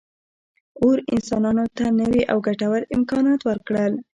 [0.83, 3.93] اور انسانانو ته نوي او ګټور امکانات ورکړل.